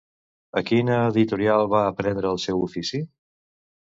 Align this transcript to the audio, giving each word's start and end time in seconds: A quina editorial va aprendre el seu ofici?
A 0.59 0.61
quina 0.69 0.95
editorial 1.09 1.65
va 1.73 1.81
aprendre 1.89 2.31
el 2.37 2.41
seu 2.47 2.65
ofici? 2.69 3.03